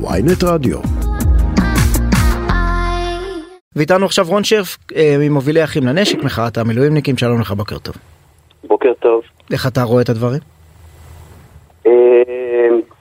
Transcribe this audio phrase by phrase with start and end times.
[0.00, 0.78] ויינט רדיו.
[3.76, 7.94] ואיתנו עכשיו רון שרף, אה, ממובילי אחים לנשק, מחאת המילואימניקים, שלום לך, בוקר טוב.
[8.64, 9.22] בוקר טוב.
[9.52, 10.40] איך אתה רואה את הדברים?
[11.86, 11.92] אה,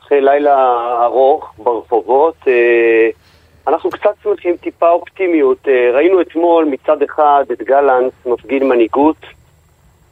[0.02, 0.56] אחרי לילה
[1.04, 3.10] ארוך ברחובות, אה,
[3.68, 5.68] אנחנו קצת שמחים טיפה אופטימיות.
[5.94, 9.26] ראינו אתמול מצד אחד את גלנט מפגין מנהיגות,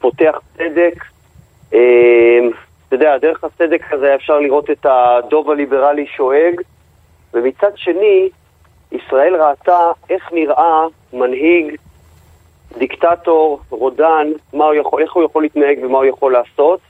[0.00, 0.94] פותח צדק.
[1.68, 6.60] אתה יודע, דרך הצדק הזה אפשר לראות את הדוב הליברלי שואג,
[7.34, 8.28] ומצד שני,
[8.92, 11.76] ישראל ראתה איך נראה מנהיג,
[12.78, 16.80] דיקטטור, רודן, הוא יכול, איך הוא יכול להתנהג ומה הוא יכול לעשות.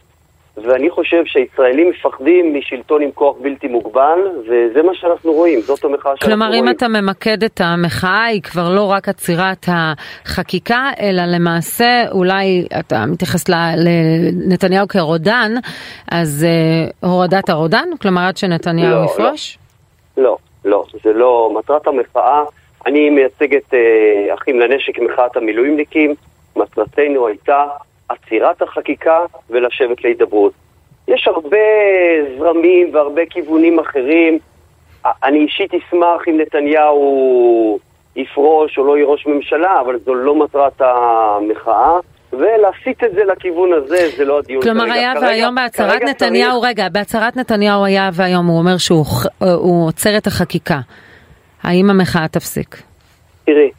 [0.57, 6.13] ואני חושב שהישראלים מפחדים משלטון עם כוח בלתי מוגבל, וזה מה שאנחנו רואים, זאת המחאה
[6.17, 6.63] שאנחנו כלומר, רואים.
[6.65, 12.67] כלומר, אם אתה ממקד את המחאה, היא כבר לא רק עצירת החקיקה, אלא למעשה, אולי
[12.81, 13.45] אתה מתייחס
[13.77, 15.53] לנתניהו כרודן,
[16.11, 17.89] אז uh, הורדת הרודן?
[18.03, 19.59] כלומר, עד שנתניהו לא, יפרוש?
[20.73, 22.43] לא, זה לא מטרת המחאה.
[22.87, 26.15] אני מייצג את uh, אחים לנשק, מחאת המילואימניקים.
[26.57, 27.67] מטרתנו הייתה
[28.09, 30.53] עצירת החקיקה ולשבת להידברות.
[31.09, 31.57] יש הרבה
[32.39, 34.39] זרמים והרבה כיוונים אחרים.
[35.25, 37.79] אני אישית אשמח אם נתניהו
[38.17, 41.99] יפרוש או לא יהיה ראש ממשלה, אבל זו לא מטרת המחאה.
[42.33, 44.93] ולהסיט את זה לכיוון הזה, זה לא הדיון כלומר, כרגע.
[44.93, 46.71] היה כרגע, והיום בהצהרת נתניהו, צריך...
[46.71, 49.05] רגע, בהצהרת נתניהו היה והיום הוא אומר שהוא
[49.87, 50.79] עוצר את החקיקה.
[51.63, 52.83] האם המחאה תפסיק?
[53.45, 53.71] תראי,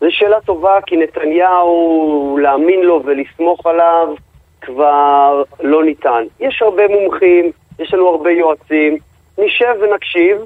[0.00, 4.14] זו שאלה טובה, כי נתניהו, להאמין לו ולסמוך עליו
[4.60, 6.24] כבר לא ניתן.
[6.40, 8.98] יש הרבה מומחים, יש לנו הרבה יועצים,
[9.38, 10.38] נשב ונקשיב.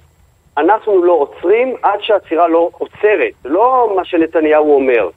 [0.59, 5.09] אנחנו לא עוצרים עד שהעצירה לא עוצרת, לא מה שנתניהו אומר.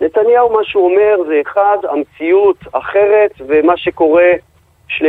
[0.00, 4.32] נתניהו, מה שהוא אומר זה אחד, המציאות אחרת, ומה שקורה
[4.88, 5.06] של...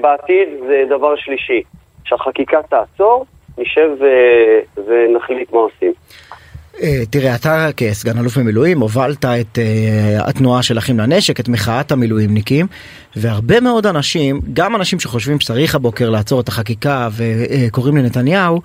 [0.00, 1.62] בעתיד זה דבר שלישי.
[2.04, 3.26] שהחקיקה תעצור,
[3.58, 4.04] נשב ו...
[4.86, 5.92] ונחליט מה עושים.
[7.10, 12.66] תראה, אתה כסגן אלוף במילואים הובלת את uh, התנועה של אחים לנשק, את מחאת המילואימניקים,
[13.16, 18.60] והרבה מאוד אנשים, גם אנשים שחושבים שצריך הבוקר לעצור את החקיקה וקוראים לנתניהו,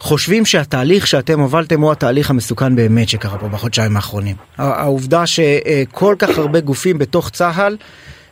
[0.00, 4.36] חושבים שהתהליך שאתם הובלתם הוא התהליך המסוכן באמת שקרה פה בחודשיים האחרונים.
[4.58, 7.76] העובדה שכל כך הרבה גופים בתוך צה"ל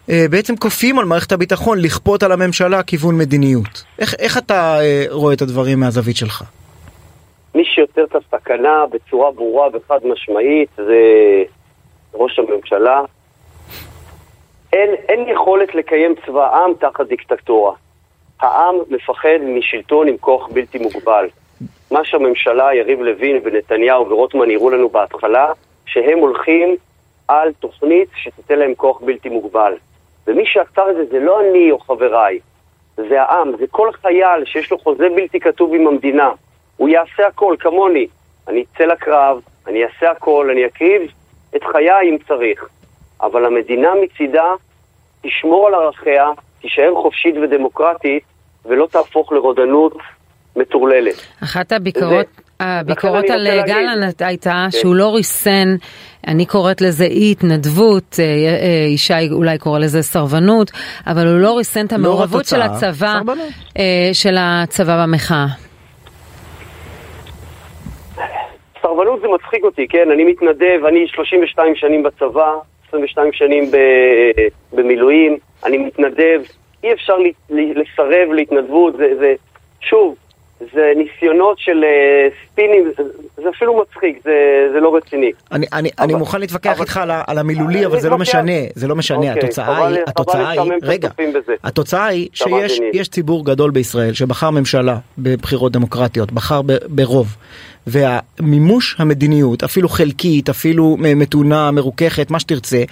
[0.09, 3.85] בעצם כופים על מערכת הביטחון לכפות על הממשלה כיוון מדיניות.
[3.99, 4.79] איך, איך אתה
[5.11, 6.43] רואה את הדברים מהזווית שלך?
[7.55, 11.03] מי שיוצר את הסכנה בצורה ברורה וחד משמעית זה
[12.15, 13.01] ראש הממשלה.
[14.73, 17.73] אין, אין יכולת לקיים צבא עם תחת דיקטטורה.
[18.41, 21.27] העם מפחד משלטון עם כוח בלתי מוגבל.
[21.95, 25.53] מה שהממשלה, יריב לוין ונתניהו ורוטמן הראו לנו בהתחלה,
[25.87, 26.77] שהם הולכים
[27.29, 29.75] על תוכנית שתיתן להם כוח בלתי מוגבל.
[30.27, 32.39] ומי שעצר את זה זה לא אני או חבריי,
[32.97, 36.31] זה העם, זה כל חייל שיש לו חוזה בלתי כתוב עם המדינה.
[36.77, 38.07] הוא יעשה הכל, כמוני.
[38.49, 41.03] אני אצא לקרב, אני אעשה הכל, אני אקריב
[41.57, 42.69] את חיי אם צריך.
[43.21, 44.53] אבל המדינה מצידה
[45.23, 46.31] תשמור על ערכיה,
[46.61, 48.23] תישאר חופשית ודמוקרטית,
[48.65, 49.93] ולא תהפוך לרודנות
[50.57, 51.15] מטורללת.
[51.43, 52.27] אחת הביקורות,
[52.61, 54.79] הביקורות על גלנט הייתה כן.
[54.79, 55.69] שהוא לא ריסן,
[56.27, 58.17] אני קוראת לזה אי התנדבות,
[58.95, 60.71] ישי אולי קורא לזה סרבנות,
[61.07, 63.39] אבל הוא לא ריסן את המעורבות לא של הצבא, סרבנות.
[64.13, 65.47] של הצבא במחאה.
[68.83, 70.11] סרבנות זה מצחיק אותי, כן?
[70.11, 72.53] אני מתנדב, אני 32 שנים בצבא,
[72.89, 73.71] 22 שנים
[74.73, 76.41] במילואים, אני מתנדב,
[76.85, 77.15] אי אפשר
[77.51, 79.35] לסרב להתנדבות, זה, זה,
[79.81, 80.17] שוב,
[80.75, 83.03] זה ניסיונות של uh, ספינים, זה,
[83.37, 85.33] זה אפילו מצחיק, זה, זה לא רציני.
[85.53, 88.53] אני, אני, אבל, אני מוכן להתווכח אבל, איתך על, על המילולי, אבל זה לא משנה,
[88.75, 91.09] זה לא משנה, אוקיי, התוצאה היא, התוצאה היא, רגע,
[91.65, 97.37] התוצאה היא שיש ציבור גדול בישראל שבחר ממשלה בבחירות דמוקרטיות, בחר ב, ברוב.
[97.87, 102.85] והמימוש המדיניות, אפילו חלקית, אפילו מתונה, מרוככת, מה שתרצה,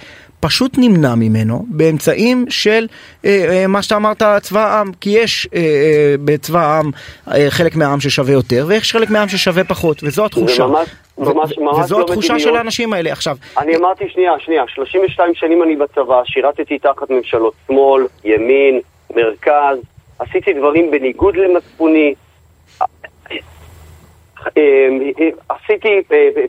[0.43, 2.87] פשוט נמנע ממנו באמצעים של
[3.25, 6.91] אה, אה, מה שאתה אמרת צבא העם, כי יש אה, אה, בצבא העם
[7.27, 10.67] אה, חלק מהעם ששווה יותר ויש חלק מהעם ששווה פחות, וזו התחושה.
[10.67, 10.87] ממש,
[11.17, 12.53] ממש, ממש וזו לא התחושה מדיניות.
[12.53, 13.11] של האנשים האלה.
[13.11, 13.37] עכשיו...
[13.57, 18.79] אני אמרתי, שנייה, שנייה, 32 שנים אני בצבא, שירתתי תחת ממשלות שמאל, ימין,
[19.15, 19.77] מרכז,
[20.19, 22.13] עשיתי דברים בניגוד למצפוני.
[25.49, 26.01] עשיתי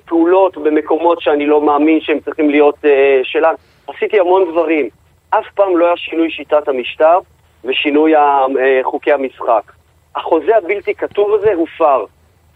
[0.06, 2.84] פעולות במקומות שאני לא מאמין שהם צריכים להיות
[3.22, 3.56] שלנו.
[3.86, 4.88] עשיתי המון דברים.
[5.30, 7.18] אף פעם לא היה שינוי שיטת המשטר
[7.64, 8.12] ושינוי
[8.82, 9.72] חוקי המשחק.
[10.16, 12.04] החוזה הבלתי כתוב הזה הופר.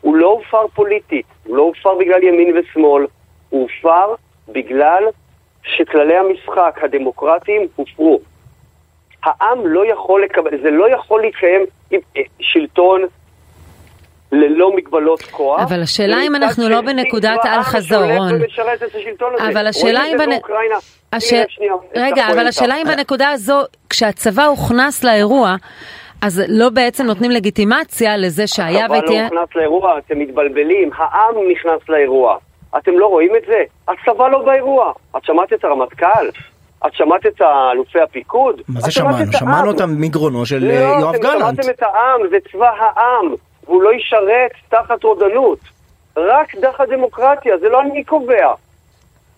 [0.00, 3.06] הוא לא הופר פוליטית, הוא לא הופר בגלל ימין ושמאל,
[3.48, 4.14] הוא הופר
[4.48, 5.04] בגלל
[5.62, 8.20] שכללי המשחק הדמוקרטיים הופרו.
[9.22, 12.00] העם לא יכול לקבל, זה לא יכול להתקיים עם
[12.40, 13.02] שלטון
[14.32, 15.60] ללא מגבלות כוח.
[15.60, 18.32] אבל השאלה אם אנחנו לא בנקודת אל חזור, רון.
[19.52, 20.18] אבל השאלה אם...
[20.18, 20.30] בנ...
[21.12, 21.32] הש...
[21.96, 23.60] רגע, אבל השאלה אם בנקודה הזו,
[23.90, 25.56] כשהצבא הוכנס לאירוע,
[26.22, 29.26] אז לא בעצם נותנים לגיטימציה לזה שהיה ותהיה...
[29.26, 32.36] הצבא לא נכנס לאירוע, אתם מתבלבלים, העם נכנס לאירוע.
[32.78, 33.62] אתם לא רואים את זה?
[33.88, 34.92] הצבא לא באירוע.
[35.16, 36.28] את שמעת את הרמטכ"ל?
[36.86, 37.40] את שמעת את
[37.72, 38.60] אלופי הפיקוד?
[38.68, 39.32] מה זה שמענו?
[39.32, 41.24] שמענו אותם מגרונו של לא, יואב גלנט.
[41.24, 43.34] לא, אתם שמעתם את העם, זה צבא העם.
[43.68, 45.58] והוא לא ישרת תחת רודנות.
[46.16, 48.52] רק דרך הדמוקרטיה, זה לא אני קובע.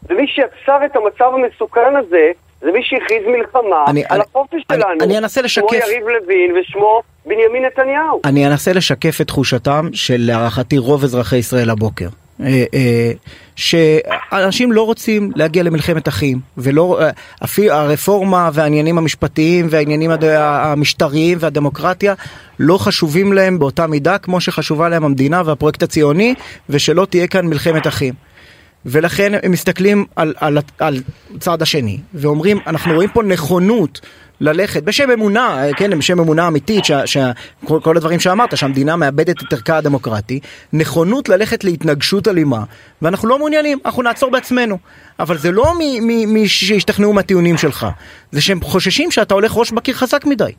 [0.08, 2.30] ומי שיצר את המצב המסוכן הזה,
[2.60, 5.04] זה מי שהכריז מלחמה אני, על אני, החופש אני, שלנו.
[5.04, 5.66] אני אנסה לשקף...
[5.68, 8.20] שמו יריב לוין ושמו בנימין נתניהו.
[8.24, 12.08] אני אנסה לשקף את תחושתם של להערכתי רוב אזרחי ישראל הבוקר.
[12.42, 13.12] אה, אה,
[13.56, 17.10] שאנשים לא רוצים להגיע למלחמת אחים, ולא, אה,
[17.44, 22.14] אפילו הרפורמה והעניינים המשפטיים והעניינים המשטריים והדמוקרטיה
[22.58, 26.34] לא חשובים להם באותה מידה כמו שחשובה להם המדינה והפרויקט הציוני,
[26.68, 28.14] ושלא תהיה כאן מלחמת אחים.
[28.86, 31.02] ולכן הם מסתכלים על, על, על
[31.40, 34.00] צד השני ואומרים אנחנו רואים פה נכונות
[34.40, 40.40] ללכת בשם אמונה, כן, בשם אמונה אמיתית, שכל הדברים שאמרת, שהמדינה מאבדת את ערכה הדמוקרטי,
[40.72, 42.60] נכונות ללכת להתנגשות אלימה,
[43.02, 44.78] ואנחנו לא מעוניינים, אנחנו נעצור בעצמנו.
[45.18, 45.64] אבל זה לא
[46.26, 47.86] מי שישתכנעו מהטיעונים שלך,
[48.30, 50.52] זה שהם חוששים שאתה הולך ראש בקיר חזק מדי.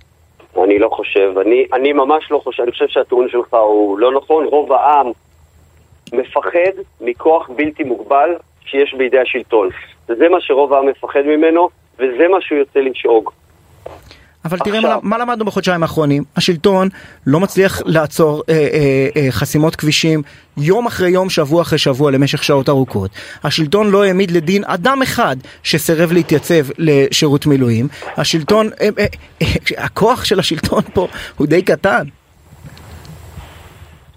[0.63, 4.45] אני לא חושב, אני, אני ממש לא חושב, אני חושב שהטיעון שלך הוא לא נכון,
[4.45, 5.07] רוב העם
[6.13, 8.29] מפחד מכוח בלתי מוגבל
[8.65, 9.69] שיש בידי השלטון.
[10.07, 11.69] זה מה שרוב העם מפחד ממנו,
[11.99, 13.31] וזה מה שהוא יוצא לשאוג.
[14.45, 14.73] אבל עכשיו...
[14.73, 16.87] תראה מה, מה למדנו בחודשיים האחרונים, השלטון
[17.27, 20.21] לא מצליח לעצור אה, אה, אה, חסימות כבישים
[20.57, 23.11] יום אחרי יום, שבוע אחרי שבוע למשך שעות ארוכות.
[23.43, 27.87] השלטון לא העמיד לדין אדם אחד שסירב להתייצב לשירות מילואים.
[28.17, 29.05] השלטון, אה, אה,
[29.41, 31.07] אה, הכוח של השלטון פה
[31.37, 32.03] הוא די קטן.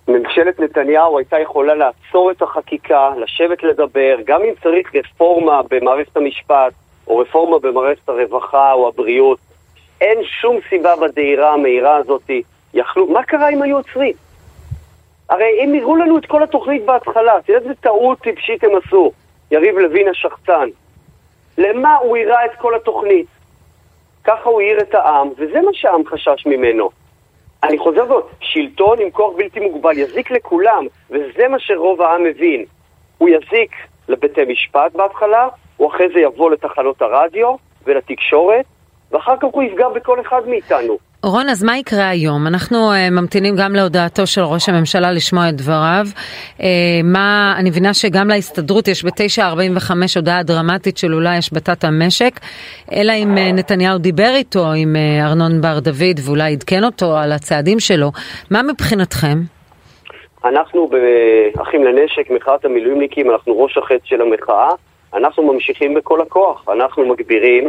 [0.09, 6.73] ממשלת נתניהו הייתה יכולה לעצור את החקיקה, לשבת לדבר, גם אם צריך רפורמה במערכת המשפט,
[7.07, 9.39] או רפורמה במערכת הרווחה או הבריאות.
[10.05, 12.31] אין שום סיבה בדהירה המהירה הזאת.
[12.75, 13.07] יכלו...
[13.07, 14.13] מה קרה אם היו עוצרים?
[15.29, 19.13] הרי אם יראו לנו את כל התוכנית בהתחלה, תראה איזה טעות טיפשית הם עשו,
[19.51, 20.69] יריב לוין השחצן.
[21.59, 23.27] למה הוא יראה את כל התוכנית?
[24.25, 26.91] ככה הוא העיר את העם, וזה מה שהעם חשש ממנו.
[27.63, 32.65] אני חוזר ועוד, שלטון עם כוח בלתי מוגבל יזיק לכולם, וזה מה שרוב העם מבין.
[33.19, 33.73] הוא יזיק
[34.09, 38.65] לבתי משפט בהתחלה, הוא אחרי זה יבוא לתחנות הרדיו ולתקשורת,
[39.13, 40.99] ואחר כך הוא יפגע בכל אחד מאיתנו.
[41.25, 42.47] רון, אז מה יקרה היום?
[42.47, 46.05] אנחנו uh, ממתינים גם להודעתו של ראש הממשלה לשמוע את דבריו.
[46.59, 46.63] Uh,
[47.05, 52.41] מה, אני מבינה שגם להסתדרות יש ב-9.45 הודעה דרמטית של אולי השבתת המשק,
[52.93, 57.33] אלא אם uh, נתניהו דיבר איתו, עם uh, ארנון בר דוד, ואולי עדכן אותו על
[57.33, 58.11] הצעדים שלו.
[58.51, 59.39] מה מבחינתכם?
[60.45, 64.71] אנחנו ב"אחים לנשק", מחאת המילואימניקים, אנחנו ראש החץ של המחאה.
[65.15, 67.69] אנחנו ממשיכים בכל הכוח, אנחנו מגבירים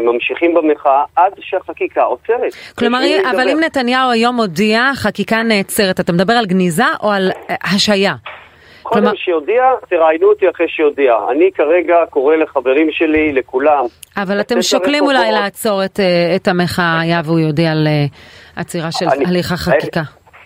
[0.00, 2.52] ממשיכים במחאה עד שהחקיקה עוצרת.
[2.78, 2.98] כלומר,
[3.30, 8.14] אבל אם נתניהו היום הודיע, חקיקה נעצרת, אתה מדבר על גניזה או על אה, השעיה?
[8.82, 9.16] קודם כלומר...
[9.16, 11.14] שיודיע, תראיינו אותי אחרי שיודיע.
[11.30, 13.84] אני כרגע קורא לחברים שלי, לכולם.
[14.16, 17.86] אבל אתם שוקלים אולי לעצור את, אה, את המחאה, היה והוא יודיע על
[18.56, 20.02] עצירה של אני, הליך החקיקה.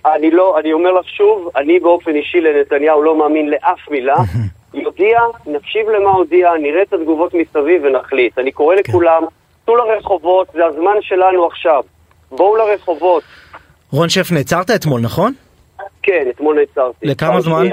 [0.07, 4.15] אני לא, אני אומר לך שוב, אני באופן אישי לנתניהו לא מאמין לאף מילה.
[4.75, 8.39] יודיע, נקשיב למה הודיע, נראה את התגובות מסביב ונחליט.
[8.39, 8.83] אני קורא כן.
[8.91, 9.23] לכולם,
[9.67, 11.83] צאו לרחובות, זה הזמן שלנו עכשיו.
[12.31, 13.23] בואו לרחובות.
[13.93, 15.33] רון שף, נעצרת אתמול, נכון?
[16.03, 17.07] כן, אתמול נעצרתי.
[17.07, 17.67] לכמה זמן?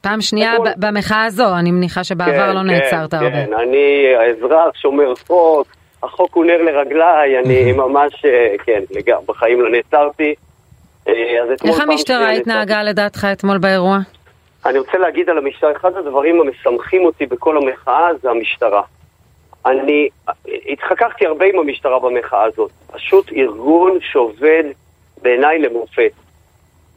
[0.00, 0.52] פעם שנייה.
[0.76, 3.30] במחאה הזו, אני מניחה שבעבר כן, לא כן, נעצרת הרבה.
[3.30, 5.66] כן, אני האזרח, שומר חוק,
[6.02, 8.80] החוק הוא נר לרגליי, אני ממש, אה, כן,
[9.26, 10.34] בחיים לא נעצרתי.
[11.08, 11.12] אה,
[11.64, 13.98] איך המשטרה התנהגה לדעתך אתמול באירוע?
[14.66, 18.82] אני רוצה להגיד על המשטרה, אחד הדברים המשמחים אותי בכל המחאה זה המשטרה.
[19.66, 20.08] אני
[20.68, 22.70] התחככתי הרבה עם המשטרה במחאה הזאת.
[22.92, 24.64] פשוט ארגון שעובד
[25.22, 26.12] בעיניי למופת.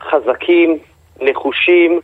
[0.01, 0.77] חזקים,
[1.21, 1.99] נחושים,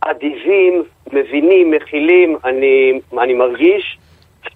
[0.00, 2.36] אדיבים, מבינים, מכילים.
[2.44, 3.98] אני, אני מרגיש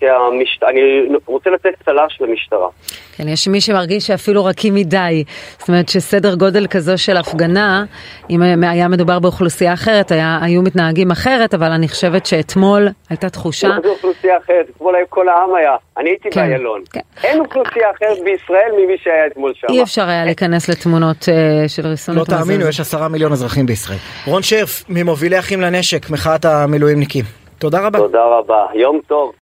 [0.00, 0.62] שהמשט...
[0.62, 0.80] אני
[1.26, 2.68] רוצה לתת צל"ש למשטרה.
[3.16, 5.24] כן, יש מי שמרגיש שאפילו רכים מדי.
[5.58, 7.84] זאת אומרת שסדר גודל כזו של הפגנה,
[8.30, 13.68] אם היה מדובר באוכלוסייה אחרת, היה, היו מתנהגים אחרת, אבל אני חושבת שאתמול הייתה תחושה...
[13.68, 14.66] מה זה אוכלוסייה אחרת?
[14.76, 15.76] אתמול כל העם היה.
[15.98, 16.82] אני הייתי כן, באיילון.
[16.92, 17.00] כן.
[17.24, 19.66] אין אוכלוסייה אחרת בישראל ממי שהיה אתמול שם.
[19.70, 23.98] אי אפשר היה להיכנס לתמונות uh, של ריסון לא תאמינו, יש עשרה מיליון אזרחים בישראל.
[24.26, 27.24] רון שרף, ממובילי אחים לנשק, מחאת המילואימניקים.
[27.58, 27.98] תודה רבה.
[27.98, 28.66] תודה רבה.
[28.74, 29.32] יום טוב.